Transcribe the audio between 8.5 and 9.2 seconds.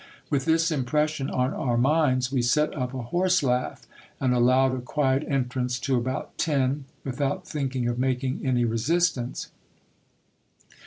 resist